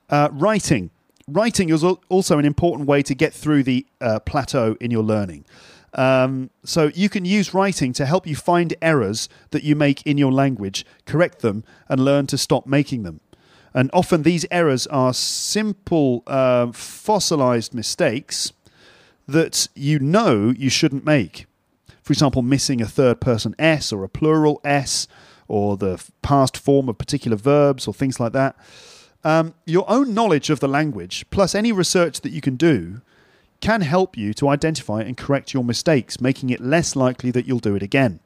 [0.10, 0.92] uh, writing.
[1.34, 5.46] Writing is also an important way to get through the uh, plateau in your learning.
[5.94, 10.18] Um, so you can use writing to help you find errors that you make in
[10.18, 13.22] your language, correct them, and learn to stop making them.
[13.74, 18.52] And often these errors are simple, uh, fossilized mistakes
[19.28, 21.46] that you know you shouldn't make.
[22.04, 25.08] For example, missing a third person S or a plural S
[25.48, 28.56] or the past form of particular verbs or things like that.
[29.24, 33.02] Um, your own knowledge of the language, plus any research that you can do,
[33.60, 37.60] can help you to identify and correct your mistakes, making it less likely that you'll
[37.60, 38.20] do it again.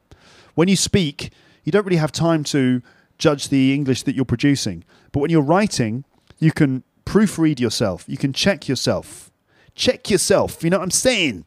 [0.54, 1.30] When you speak,
[1.64, 2.80] you don't really have time to
[3.18, 4.84] judge the English that you're producing.
[5.12, 6.04] But when you're writing,
[6.38, 9.30] you can proofread yourself, you can check yourself.
[9.74, 11.44] Check yourself, you know what I'm saying?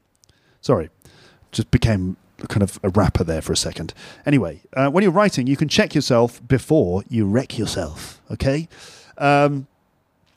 [0.61, 0.89] Sorry,
[1.51, 2.15] just became
[2.47, 3.93] kind of a rapper there for a second.
[4.25, 8.69] Anyway, uh, when you're writing, you can check yourself before you wreck yourself, okay?
[9.19, 9.67] Um,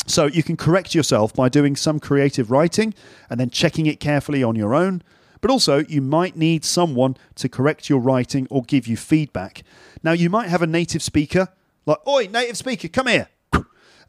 [0.07, 2.93] so you can correct yourself by doing some creative writing
[3.31, 5.03] and then checking it carefully on your own.
[5.41, 9.63] But also, you might need someone to correct your writing or give you feedback.
[10.03, 11.49] Now, you might have a native speaker,
[11.87, 13.29] like, Oi, native speaker, come here.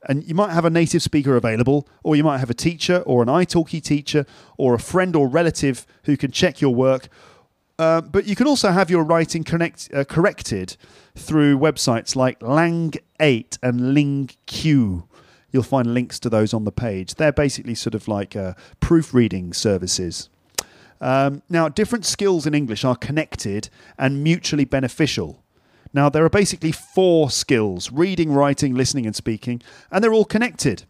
[0.05, 3.21] And you might have a native speaker available, or you might have a teacher or
[3.23, 4.25] an italki teacher
[4.57, 7.07] or a friend or relative who can check your work.
[7.79, 10.77] Uh, but you can also have your writing connect, uh, corrected
[11.15, 15.07] through websites like Lang8 and LingQ.
[15.51, 17.15] You'll find links to those on the page.
[17.15, 20.29] They're basically sort of like uh, proofreading services.
[21.01, 25.43] Um, now, different skills in English are connected and mutually beneficial.
[25.93, 30.83] Now, there are basically four skills reading, writing, listening, and speaking, and they're all connected.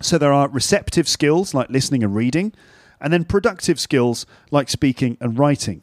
[0.00, 2.52] So there are receptive skills like listening and reading,
[3.02, 5.82] and then productive skills like speaking and writing.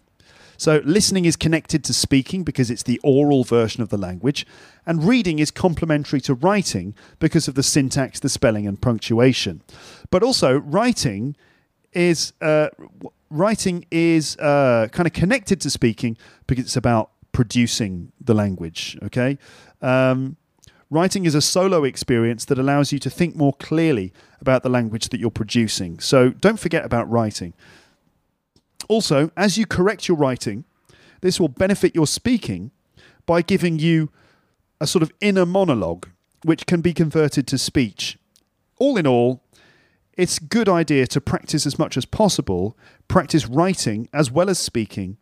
[0.58, 4.46] So, listening is connected to speaking because it's the oral version of the language,
[4.86, 9.62] and reading is complementary to writing because of the syntax, the spelling, and punctuation.
[10.10, 11.38] But also, writing
[11.94, 12.70] is uh,
[13.30, 18.98] writing is uh, kind of connected to speaking because it's about producing the language.
[19.04, 19.38] Okay.
[19.82, 20.36] Um,
[20.92, 24.12] Writing is a solo experience that allows you to think more clearly
[24.42, 26.00] about the language that you're producing.
[26.00, 27.54] So don't forget about writing.
[28.88, 30.66] Also, as you correct your writing,
[31.22, 32.72] this will benefit your speaking
[33.28, 34.10] by giving you
[34.82, 36.08] a sort of inner monologue,
[36.44, 38.18] which can be converted to speech.
[38.80, 39.44] All in all,
[40.14, 42.76] it's a good idea to practice as much as possible,
[43.08, 45.18] practice writing as well as speaking,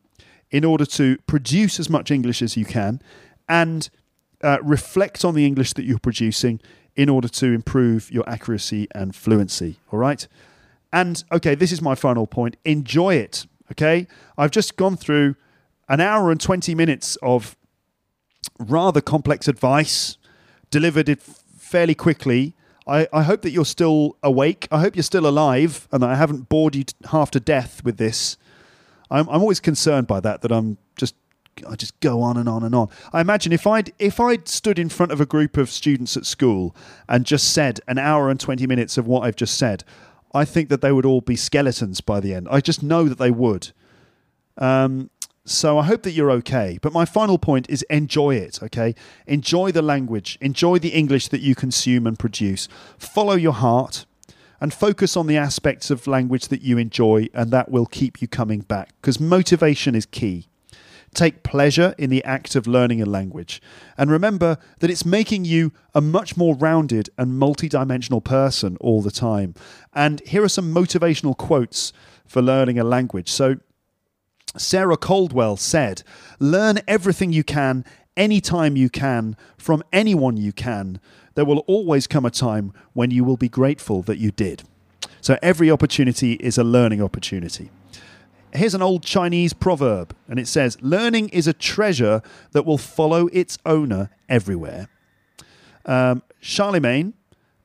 [0.49, 3.01] in order to produce as much English as you can
[3.49, 3.89] and
[4.47, 6.61] uh, reflect on the English that you're producing
[6.95, 9.75] in order to improve your accuracy and fluency.
[9.91, 10.25] All right.
[10.93, 12.55] And okay, this is my final point.
[12.63, 13.45] Enjoy it.
[13.73, 14.07] Okay.
[14.37, 15.35] I've just gone through
[15.89, 17.57] an hour and 20 minutes of
[18.57, 20.17] rather complex advice
[20.71, 22.55] delivered it fairly quickly.
[22.87, 24.69] I, I hope that you're still awake.
[24.71, 28.37] I hope you're still alive and I haven't bored you half to death with this.
[29.11, 31.15] I'm, I'm always concerned by that, that I'm just
[31.67, 32.89] I just go on and on and on.
[33.13, 36.25] I imagine if I'd if I'd stood in front of a group of students at
[36.25, 36.75] school
[37.07, 39.83] and just said an hour and twenty minutes of what I've just said,
[40.33, 42.47] I think that they would all be skeletons by the end.
[42.49, 43.71] I just know that they would.
[44.57, 45.09] Um,
[45.45, 46.77] so I hope that you're okay.
[46.81, 48.93] But my final point is enjoy it, okay?
[49.25, 52.67] Enjoy the language, enjoy the English that you consume and produce.
[52.97, 54.05] Follow your heart
[54.59, 58.27] and focus on the aspects of language that you enjoy, and that will keep you
[58.27, 60.47] coming back because motivation is key.
[61.18, 63.59] Take pleasure in the act of learning a language.
[63.97, 69.09] And remember that it's making you a much more rounded and multidimensional person all the
[69.09, 69.55] time.
[69.95, 71.91] And here are some motivational quotes
[72.28, 73.32] for learning a language.
[73.32, 73.55] So,
[74.57, 76.03] Sarah Caldwell said,
[76.39, 77.84] Learn everything you can,
[78.15, 80.99] anytime you can, from anyone you can.
[81.34, 84.61] There will always come a time when you will be grateful that you did.
[85.22, 87.72] So every opportunity is a learning opportunity.
[88.53, 92.21] Here's an old Chinese proverb, and it says, Learning is a treasure
[92.51, 94.87] that will follow its owner everywhere.
[95.85, 97.13] Um, Charlemagne,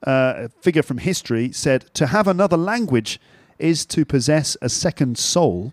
[0.06, 3.20] uh, a figure from history, said, To have another language
[3.58, 5.72] is to possess a second soul.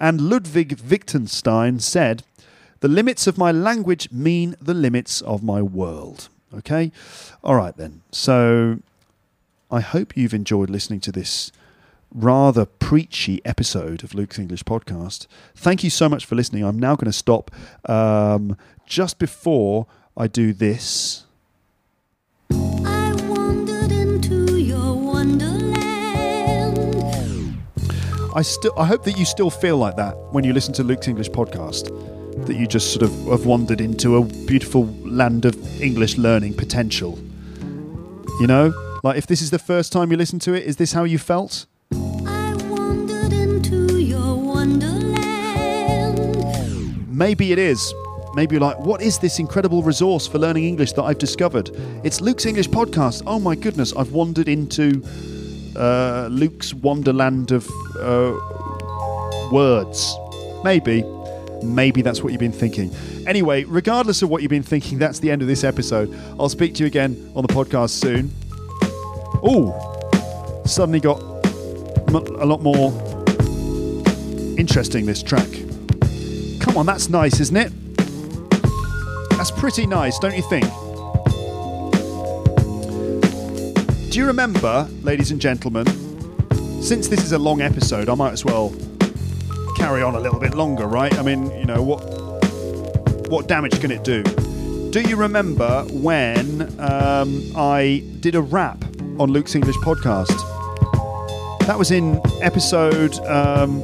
[0.00, 2.24] And Ludwig Wittgenstein said,
[2.80, 6.28] The limits of my language mean the limits of my world.
[6.52, 6.90] Okay?
[7.44, 8.02] All right, then.
[8.10, 8.80] So
[9.70, 11.52] I hope you've enjoyed listening to this
[12.14, 15.26] rather preachy episode of Luke's English podcast.
[15.54, 16.64] Thank you so much for listening.
[16.64, 17.50] I'm now going to stop
[17.88, 18.56] um,
[18.86, 19.86] just before
[20.16, 21.24] I do this.
[22.50, 25.72] I wandered into your wonderland.
[28.34, 31.08] I still I hope that you still feel like that when you listen to Luke's
[31.08, 31.90] English podcast.
[32.46, 37.18] That you just sort of have wandered into a beautiful land of English learning potential.
[38.40, 38.72] You know?
[39.04, 41.18] Like if this is the first time you listen to it, is this how you
[41.18, 41.66] felt?
[47.22, 47.94] Maybe it is.
[48.34, 51.70] Maybe you're like, what is this incredible resource for learning English that I've discovered?
[52.02, 53.22] It's Luke's English podcast.
[53.28, 55.00] Oh my goodness, I've wandered into
[55.76, 57.70] uh, Luke's wonderland of
[58.00, 58.36] uh,
[59.52, 60.16] words.
[60.64, 61.04] Maybe.
[61.62, 62.92] Maybe that's what you've been thinking.
[63.28, 66.12] Anyway, regardless of what you've been thinking, that's the end of this episode.
[66.40, 68.32] I'll speak to you again on the podcast soon.
[69.44, 69.70] Oh,
[70.66, 72.90] suddenly got a lot more
[74.58, 75.61] interesting, this track.
[76.72, 77.70] Come on, that's nice, isn't it?
[79.32, 80.64] That's pretty nice, don't you think?
[84.10, 85.84] Do you remember, ladies and gentlemen,
[86.82, 88.74] since this is a long episode, I might as well
[89.76, 91.12] carry on a little bit longer, right?
[91.18, 92.00] I mean, you know, what
[93.28, 94.22] what damage can it do?
[94.92, 98.82] Do you remember when um, I did a rap
[99.18, 100.38] on Luke's English podcast?
[101.66, 103.82] That was in episode, um,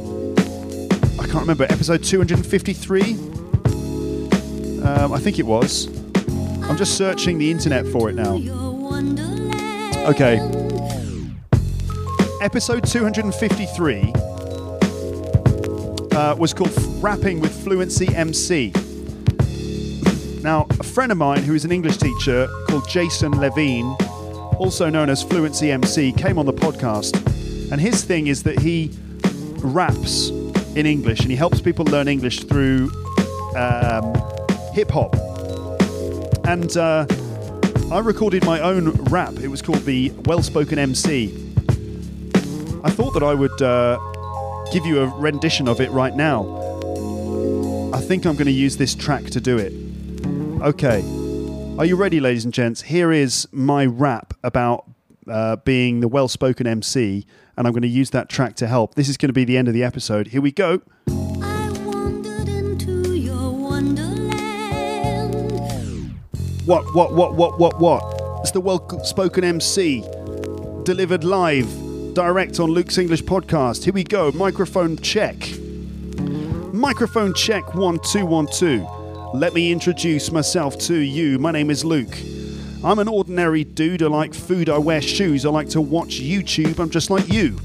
[1.29, 3.03] can't remember, episode 253?
[4.83, 5.89] Um, I think it was.
[6.65, 8.37] I'm just searching the internet for it now.
[10.09, 10.39] Okay.
[12.41, 14.13] Episode 253
[16.13, 16.73] uh, was called
[17.03, 18.73] Rapping with Fluency MC.
[20.43, 23.95] Now, a friend of mine who is an English teacher called Jason Levine,
[24.57, 27.17] also known as Fluency MC, came on the podcast.
[27.71, 28.93] And his thing is that he
[29.59, 30.31] raps
[30.79, 32.89] in English and he helps people learn English through
[33.57, 34.15] um,
[34.73, 35.17] hip hop.
[36.47, 37.05] And uh,
[37.91, 39.35] I recorded my own rap.
[39.41, 41.35] It was called the Well Spoken MC.
[42.85, 43.99] I thought that I would uh,
[44.73, 46.45] give you a rendition of it right now.
[47.93, 49.73] I think I'm going to use this track to do it.
[50.63, 51.01] Okay.
[51.77, 52.83] Are you ready, ladies and gents?
[52.83, 54.85] Here is my rap about
[55.31, 57.27] uh, being the well spoken MC,
[57.57, 58.95] and I'm going to use that track to help.
[58.95, 60.29] This is going to be the end of the episode.
[60.29, 60.83] Here we go.
[61.43, 65.35] I wandered into your wonderland.
[66.65, 68.03] What, what, what, what, what, what?
[68.41, 70.03] It's the well spoken MC,
[70.85, 71.69] delivered live,
[72.15, 73.85] direct on Luke's English podcast.
[73.85, 74.33] Here we go.
[74.33, 75.37] Microphone check.
[76.73, 78.87] Microphone check one, two, one, two.
[79.35, 81.39] Let me introduce myself to you.
[81.39, 82.17] My name is Luke.
[82.85, 84.05] I'm an ordinary dude.
[84.05, 86.79] I like food, I wear shoes, I like to watch YouTube.
[86.79, 87.59] I'm just like you.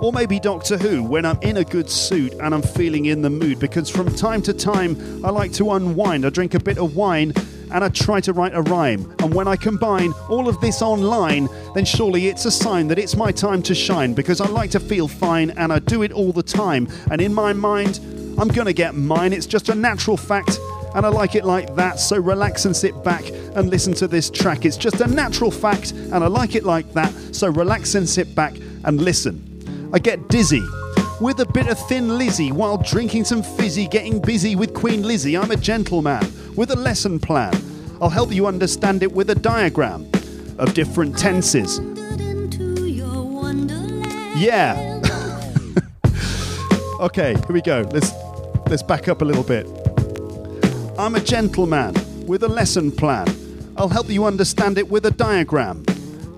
[0.00, 3.28] Or maybe Doctor Who when I'm in a good suit and I'm feeling in the
[3.28, 6.24] mood because from time to time I like to unwind.
[6.24, 7.34] I drink a bit of wine
[7.72, 9.14] and I try to write a rhyme.
[9.18, 13.16] And when I combine all of this online, then surely it's a sign that it's
[13.16, 16.32] my time to shine because I like to feel fine and I do it all
[16.32, 16.88] the time.
[17.10, 17.98] And in my mind,
[18.38, 19.32] I'm gonna get mine.
[19.32, 20.58] It's just a natural fact.
[20.94, 23.24] And I like it like that, so relax and sit back
[23.54, 24.64] and listen to this track.
[24.64, 28.34] It's just a natural fact, and I like it like that, so relax and sit
[28.34, 29.90] back and listen.
[29.92, 30.62] I get dizzy
[31.20, 35.36] with a bit of thin Lizzy while drinking some fizzy, getting busy with Queen Lizzie.
[35.36, 36.22] I'm a gentleman
[36.56, 37.52] with a lesson plan.
[38.00, 40.10] I'll help you understand it with a diagram
[40.58, 41.78] of different tenses.
[44.36, 45.00] Yeah.
[47.00, 47.86] okay, here we go.
[47.92, 48.12] Let's
[48.68, 49.79] let's back up a little bit.
[51.00, 51.94] I'm a gentleman
[52.26, 53.26] with a lesson plan.
[53.78, 55.82] I'll help you understand it with a diagram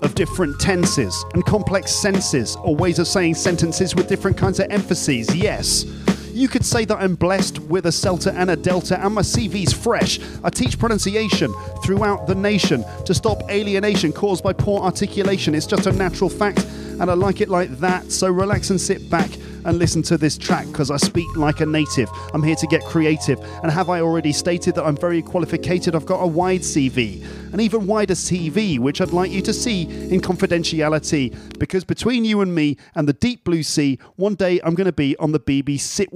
[0.01, 4.67] of different tenses and complex senses or ways of saying sentences with different kinds of
[4.69, 5.35] emphases.
[5.35, 5.83] Yes.
[6.31, 9.73] You could say that I'm blessed with a Celta and a Delta, and my CV's
[9.73, 10.21] fresh.
[10.45, 11.53] I teach pronunciation
[11.83, 15.55] throughout the nation to stop alienation caused by poor articulation.
[15.55, 16.65] It's just a natural fact,
[17.01, 18.13] and I like it like that.
[18.13, 19.29] So relax and sit back
[19.65, 22.09] and listen to this track because I speak like a native.
[22.33, 23.39] I'm here to get creative.
[23.61, 25.95] And have I already stated that I'm very qualificated?
[25.95, 29.83] I've got a wide CV, an even wider CV, which I'd like you to see
[29.83, 34.75] in confidentiality because between you and me and the deep blue sea, one day I'm
[34.75, 36.07] going to be on the BBC.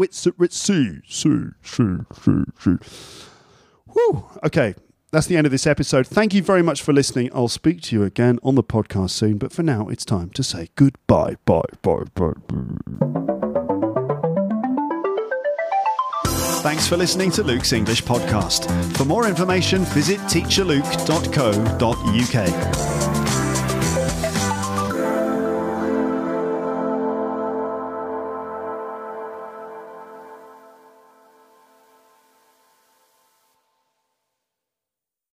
[3.94, 4.26] Whew.
[4.44, 4.76] Okay.
[5.18, 6.06] That's the end of this episode.
[6.06, 7.32] Thank you very much for listening.
[7.34, 10.44] I'll speak to you again on the podcast soon, but for now, it's time to
[10.44, 11.38] say goodbye.
[11.44, 12.34] Bye, bye, bye.
[12.48, 12.56] bye.
[16.62, 18.70] Thanks for listening to Luke's English podcast.
[18.96, 23.17] For more information, visit teacherluke.co.uk.